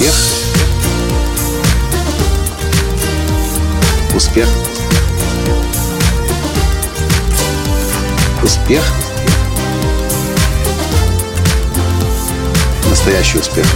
[0.00, 0.14] Успех.
[4.16, 4.48] Успех.
[8.42, 8.82] Успех.
[12.88, 13.66] Настоящий успех.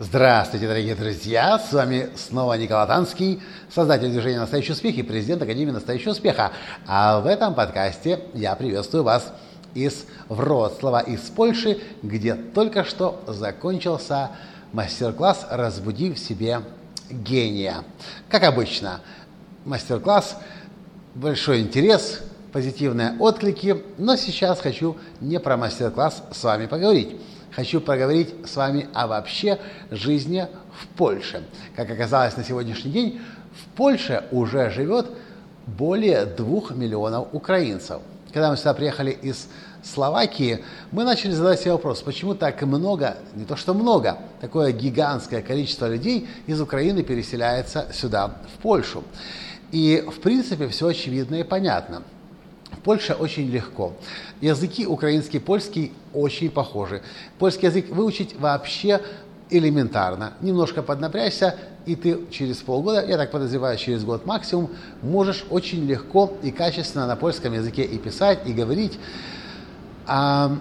[0.00, 1.60] Здравствуйте, дорогие друзья!
[1.60, 3.40] С вами снова Николай Танский,
[3.72, 6.50] создатель движения «Настоящий успех» и президент Академии «Настоящего успеха».
[6.88, 9.32] А в этом подкасте я приветствую вас
[9.74, 14.30] из Вроцлава, из Польши, где только что закончился
[14.72, 16.60] мастер-класс «Разбуди в себе
[17.10, 17.84] гения».
[18.28, 19.00] Как обычно,
[19.64, 20.38] мастер-класс,
[21.14, 22.20] большой интерес,
[22.52, 27.16] позитивные отклики, но сейчас хочу не про мастер-класс с вами поговорить.
[27.50, 29.58] Хочу поговорить с вами о вообще
[29.90, 30.46] жизни
[30.80, 31.44] в Польше.
[31.76, 33.20] Как оказалось на сегодняшний день,
[33.54, 35.06] в Польше уже живет
[35.66, 38.00] более двух миллионов украинцев–
[38.32, 39.48] когда мы сюда приехали из
[39.82, 45.42] Словакии, мы начали задать себе вопрос, почему так много, не то что много, такое гигантское
[45.42, 49.02] количество людей из Украины переселяется сюда, в Польшу.
[49.72, 52.02] И, в принципе, все очевидно и понятно.
[52.70, 53.92] В Польше очень легко.
[54.40, 57.02] Языки украинский и польский очень похожи.
[57.38, 59.00] Польский язык выучить вообще
[59.56, 60.32] элементарно.
[60.40, 64.70] Немножко поднапрячься, и ты через полгода, я так подозреваю, через год максимум,
[65.02, 68.98] можешь очень легко и качественно на польском языке и писать, и говорить.
[70.06, 70.56] А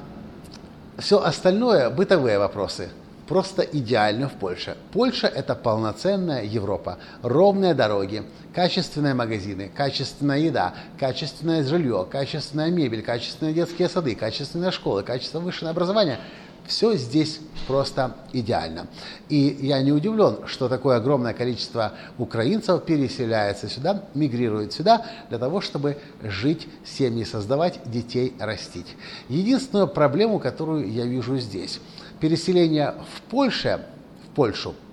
[0.97, 2.89] все остальное– бытовые вопросы.
[3.31, 4.75] Просто идеально в Польше.
[4.91, 6.97] Польша– это полноценная Европа.
[7.21, 15.03] Ровные дороги, качественные магазины, качественная еда, качественное жилье, качественная мебель, качественные детские сады, качественные школы,
[15.03, 16.19] качественное высшее образование–
[16.67, 18.87] все здесь просто идеально.
[19.29, 25.61] И я не удивлен, что такое огромное количество украинцев переселяется сюда, мигрирует сюда для того,
[25.61, 28.95] чтобы жить, семьи создавать, детей растить.
[29.27, 31.79] Единственную проблему, которую я вижу здесь,
[32.21, 33.85] переселение в Польше,
[34.23, 34.75] в Польшу–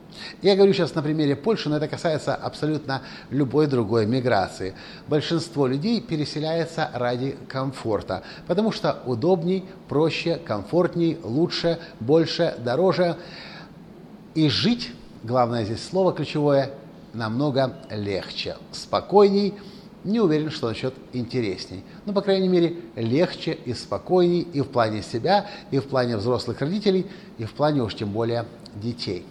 [0.43, 4.75] я говорю сейчас на примере Польши, но это касается абсолютно любой другой миграции.
[5.07, 13.17] Большинство людей переселяется ради комфорта, потому что удобней, проще, комфортней, лучше, больше, дороже.
[14.35, 16.71] И жить, главное здесь слово ключевое,
[17.13, 19.55] намного легче, спокойней,
[20.09, 21.85] не уверен, что насчет интересней.
[22.07, 26.61] Но, по крайней мере, легче и спокойней и в плане себя, и в плане взрослых
[26.61, 29.27] родителей, и в плане уж тем более детей.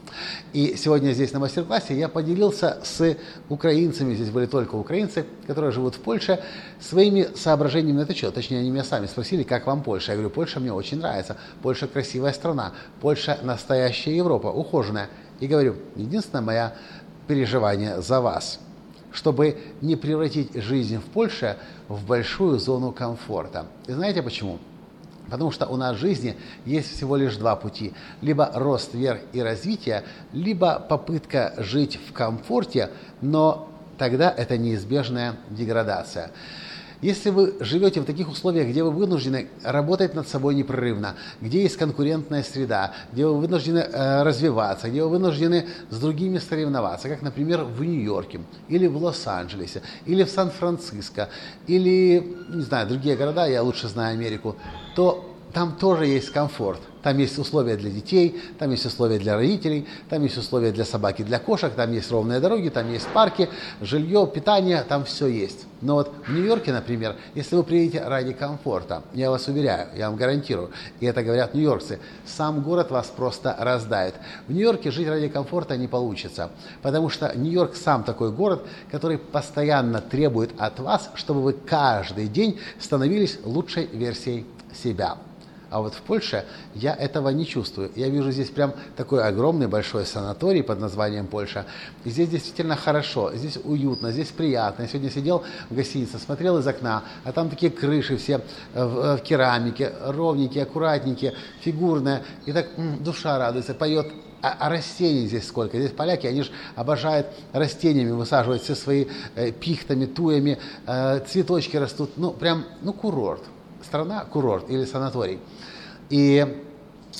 [0.53, 3.17] И сегодня здесь на мастер-классе я поделился с
[3.49, 6.43] украинцами, здесь были только украинцы, которые живут в Польше,
[6.79, 8.31] своими соображениями на это что.
[8.31, 10.11] Точнее, они меня сами спросили, как вам Польша.
[10.11, 11.37] Я говорю, Польша мне очень нравится.
[11.61, 12.73] Польша красивая страна.
[13.01, 15.09] Польша настоящая Европа, ухоженная.
[15.39, 16.73] И говорю, единственное мое
[17.27, 18.59] переживание за вас,
[19.11, 21.57] чтобы не превратить жизнь в Польше
[21.87, 23.67] в большую зону комфорта.
[23.87, 24.59] И знаете почему?
[25.29, 27.93] Потому что у нас в жизни есть всего лишь два пути.
[28.21, 32.91] Либо рост вверх и развитие, либо попытка жить в комфорте,
[33.21, 36.31] но тогда это неизбежная деградация.
[37.01, 41.77] Если вы живете в таких условиях, где вы вынуждены работать над собой непрерывно, где есть
[41.77, 47.65] конкурентная среда, где вы вынуждены э, развиваться, где вы вынуждены с другими соревноваться, как, например,
[47.65, 51.29] в Нью-Йорке, или в Лос-Анджелесе, или в Сан-Франциско,
[51.67, 54.55] или, не знаю, другие города, я лучше знаю Америку,
[54.95, 55.26] то
[55.57, 56.79] там тоже есть комфорт.
[57.01, 61.19] Там есть условия для детей, там есть условия для родителей, там есть условия для собак
[61.19, 63.49] и для кошек, там есть ровные дороги, там есть парки,
[63.81, 65.65] жилье, питание, там все есть.
[65.81, 70.15] Но вот в Нью-Йорке, например, если вы приедете ради комфорта, я вас уверяю, я вам
[70.15, 70.69] гарантирую,
[70.99, 74.13] и это говорят нью-йоркцы, сам город вас просто раздает.
[74.47, 76.51] В Нью-Йорке жить ради комфорта не получится,
[76.83, 82.59] потому что Нью-Йорк сам такой город, который постоянно требует от вас, чтобы вы каждый день
[82.79, 85.17] становились лучшей версией себя.
[85.69, 86.45] А вот в Польше
[86.75, 87.91] я этого не чувствую.
[87.95, 91.65] Я вижу здесь прям такой огромный большой санаторий под названием Польша.
[92.05, 94.83] И здесь действительно хорошо, здесь уютно, здесь приятно.
[94.83, 98.41] Я сегодня сидел в гостинице, смотрел из окна, а там такие крыши все
[98.73, 102.23] в, в керамике, ровненькие, аккуратненькие, фигурные.
[102.45, 104.07] И так м, душа радуется, поет
[104.41, 105.77] а, а растений здесь сколько?
[105.79, 112.11] Здесь поляки, они же обожают растениями высаживать все свои э, пихтами, туями, э, цветочки растут.
[112.17, 113.41] Ну, прям, ну, курорт
[113.83, 115.39] страна курорт или санаторий.
[116.09, 116.63] И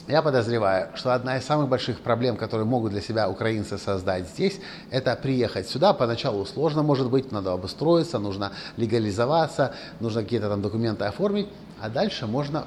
[0.07, 4.59] я подозреваю, что одна из самых больших проблем, которые могут для себя украинцы создать здесь,
[4.91, 5.93] это приехать сюда.
[5.93, 11.49] Поначалу сложно, может быть, надо обустроиться, нужно легализоваться, нужно какие-то там документы оформить,
[11.81, 12.65] а дальше можно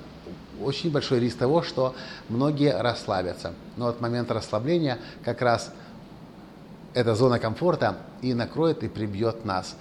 [0.62, 1.94] очень большой риск того, что
[2.28, 3.52] многие расслабятся.
[3.76, 5.72] Но от момента расслабления как раз
[6.92, 9.76] эта зона комфорта и накроет, и прибьет нас.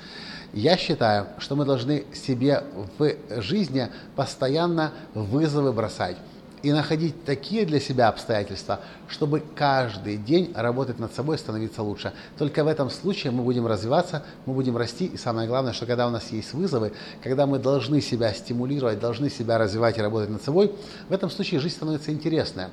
[0.53, 2.63] Я считаю, что мы должны себе
[2.97, 6.17] в жизни постоянно вызовы бросать.
[6.63, 12.13] и находить такие для себя обстоятельства, чтобы каждый день работать над собой, становиться лучше.
[12.37, 16.07] Только в этом случае мы будем развиваться, мы будем расти, и самое главное, что когда
[16.07, 16.93] у нас есть вызовы,
[17.23, 20.75] когда мы должны себя стимулировать, должны себя развивать и работать над собой,
[21.07, 22.69] в этом случае жизнь становится интересная.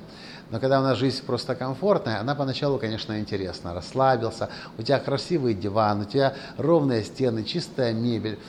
[0.49, 3.73] Но когда у нас жизнь просто комфортная, она поначалу, конечно, интересна.
[3.73, 8.39] Расслабился, у тебя красивый диван, у тебя ровные стены, чистая мебель,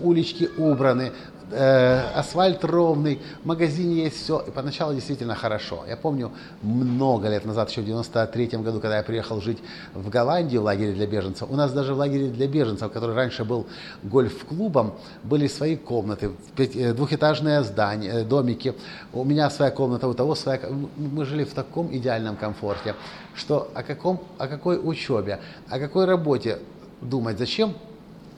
[0.00, 1.12] улички убраны,
[1.50, 4.40] э, асфальт ровный, в магазине есть все.
[4.46, 5.84] И поначалу действительно хорошо.
[5.88, 6.32] Я помню
[6.62, 9.58] много лет назад, еще в 93 году, когда я приехал жить
[9.94, 13.44] в Голландию в лагере для беженцев, у нас даже в лагере для беженцев, который раньше
[13.44, 13.66] был
[14.02, 18.74] гольф-клубом, были свои комнаты, э, двухэтажное здание, э, домики.
[19.12, 20.60] У меня своя комната, у того своя.
[20.96, 22.94] Мы жили в таком идеальном комфорте,
[23.34, 26.58] что о, каком, о какой учебе, о какой работе
[27.00, 27.74] думать, зачем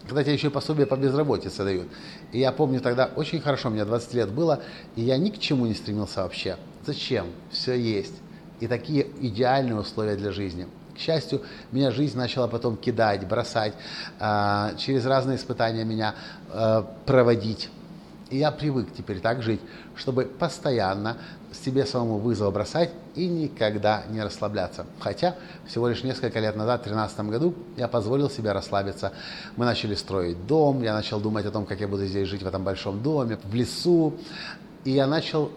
[0.07, 1.89] когда тебе еще пособие по безработице дают.
[2.33, 4.63] И я помню тогда очень хорошо, мне 20 лет было,
[4.95, 6.57] и я ни к чему не стремился вообще.
[6.85, 7.27] Зачем?
[7.51, 8.15] Все есть.
[8.61, 10.67] И такие идеальные условия для жизни.
[10.95, 11.43] К счастью,
[11.73, 13.75] меня жизнь начала потом кидать, бросать,
[14.19, 16.15] э, через разные испытания меня
[16.51, 17.69] э, проводить.
[18.29, 19.61] И я привык теперь так жить,
[19.95, 21.17] чтобы постоянно
[21.53, 24.85] себе самому вызов бросать и никогда не расслабляться.
[24.99, 25.37] Хотя
[25.67, 29.13] всего лишь несколько лет назад, в 2013 году, я позволил себе расслабиться.
[29.57, 32.47] Мы начали строить дом, я начал думать о том, как я буду здесь жить в
[32.47, 34.15] этом большом доме, в лесу.
[34.85, 35.53] И я начал,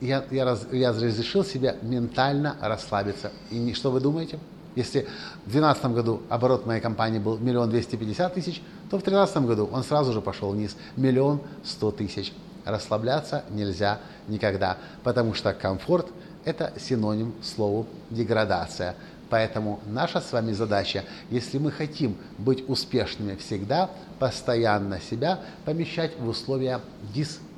[0.00, 3.30] я, я, раз, я разрешил себе ментально расслабиться.
[3.50, 4.38] И что вы думаете?
[4.76, 5.00] Если
[5.46, 9.68] в 2012 году оборот моей компании был миллион двести пятьдесят тысяч, то в 2013 году
[9.70, 12.32] он сразу же пошел вниз, миллион сто тысяч.
[12.64, 16.06] Расслабляться нельзя никогда, потому что комфорт–
[16.44, 18.94] это синоним слову деградация.
[19.30, 23.88] Поэтому наша с вами задача, если мы хотим быть успешными всегда,
[24.18, 26.80] постоянно себя помещать в условия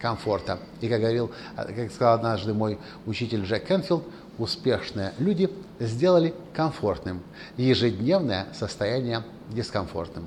[0.02, 0.58] дискомфорта.
[0.81, 4.04] И как говорил, как сказал однажды мой учитель Джек Кенфилд,
[4.38, 7.22] успешные люди сделали комфортным
[7.56, 10.26] ежедневное состояние дискомфортным.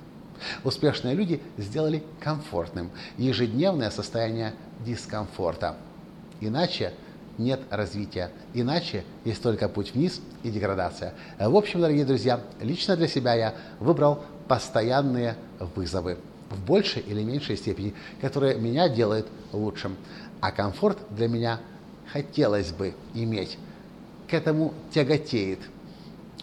[0.63, 4.53] Успешные люди сделали комфортным ежедневное состояние
[4.85, 5.75] дискомфорта.
[6.39, 6.93] Иначе
[7.37, 8.31] нет развития.
[8.53, 11.13] Иначе есть только путь вниз и деградация.
[11.37, 15.35] В общем, дорогие друзья, лично для себя я выбрал постоянные
[15.75, 16.17] вызовы
[16.49, 19.95] в большей или меньшей степени, которые меня делают лучшим.
[20.41, 21.59] А комфорт для меня
[22.11, 23.57] хотелось бы иметь
[24.27, 25.59] к этому тяготеет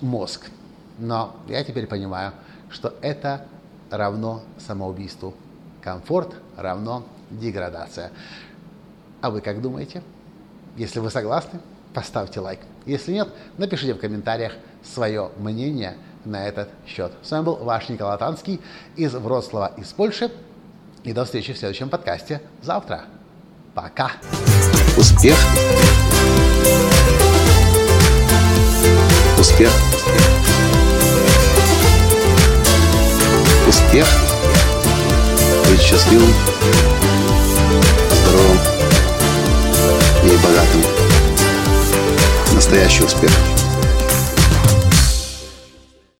[0.00, 0.50] мозг.
[0.98, 2.32] Но я теперь понимаю,
[2.70, 3.46] что это
[3.90, 5.34] равно самоубийству.
[5.80, 8.10] Комфорт равно деградация.
[9.20, 10.02] А вы как думаете?
[10.76, 11.60] Если вы согласны,
[11.94, 12.60] поставьте лайк.
[12.86, 13.28] Если нет,
[13.58, 17.12] напишите в комментариях свое мнение на этот счет.
[17.22, 18.60] С вами был ваш Николай Танский
[18.96, 20.30] из Вроцлава, из Польши.
[21.04, 23.04] И до встречи в следующем подкасте завтра.
[23.74, 24.12] Пока.
[24.96, 25.36] Успех!
[29.38, 29.72] Успех.
[33.66, 34.06] Успех.
[35.68, 36.32] Быть счастливым,
[38.10, 38.58] здоровым
[40.24, 40.82] и богатым.
[42.54, 43.51] Настоящий успех.